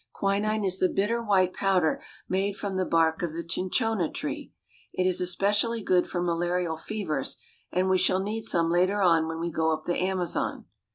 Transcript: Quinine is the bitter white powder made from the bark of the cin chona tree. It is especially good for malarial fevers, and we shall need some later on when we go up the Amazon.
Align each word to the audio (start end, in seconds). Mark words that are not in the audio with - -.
Quinine 0.13 0.63
is 0.63 0.79
the 0.79 0.89
bitter 0.89 1.21
white 1.21 1.53
powder 1.53 2.01
made 2.27 2.55
from 2.55 2.75
the 2.75 2.87
bark 2.87 3.21
of 3.21 3.33
the 3.33 3.47
cin 3.47 3.69
chona 3.69 4.09
tree. 4.11 4.51
It 4.93 5.05
is 5.05 5.21
especially 5.21 5.83
good 5.83 6.07
for 6.07 6.23
malarial 6.23 6.75
fevers, 6.75 7.37
and 7.71 7.87
we 7.87 7.99
shall 7.99 8.19
need 8.19 8.45
some 8.45 8.71
later 8.71 8.99
on 9.03 9.27
when 9.27 9.39
we 9.39 9.51
go 9.51 9.71
up 9.71 9.83
the 9.83 9.95
Amazon. 9.97 10.65